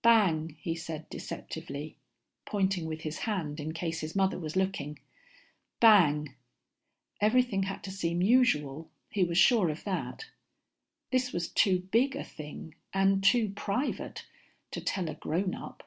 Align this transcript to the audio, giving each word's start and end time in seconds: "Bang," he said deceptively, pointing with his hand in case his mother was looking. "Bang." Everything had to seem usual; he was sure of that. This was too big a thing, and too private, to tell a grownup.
"Bang," 0.00 0.56
he 0.60 0.74
said 0.74 1.10
deceptively, 1.10 1.98
pointing 2.46 2.86
with 2.86 3.02
his 3.02 3.18
hand 3.28 3.60
in 3.60 3.74
case 3.74 4.00
his 4.00 4.16
mother 4.16 4.38
was 4.38 4.56
looking. 4.56 4.98
"Bang." 5.78 6.34
Everything 7.20 7.64
had 7.64 7.84
to 7.84 7.90
seem 7.90 8.22
usual; 8.22 8.90
he 9.10 9.24
was 9.24 9.36
sure 9.36 9.68
of 9.68 9.84
that. 9.84 10.24
This 11.10 11.34
was 11.34 11.48
too 11.48 11.80
big 11.80 12.16
a 12.16 12.24
thing, 12.24 12.74
and 12.94 13.22
too 13.22 13.50
private, 13.50 14.24
to 14.70 14.80
tell 14.80 15.10
a 15.10 15.14
grownup. 15.16 15.86